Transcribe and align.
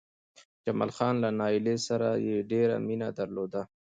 جمال 0.65 0.91
خان 0.97 1.15
چې 1.17 1.21
له 1.23 1.29
نايلې 1.39 1.75
سره 1.87 2.09
يې 2.25 2.35
ډېره 2.51 2.75
مينه 2.87 3.07
درلوده 3.19 3.61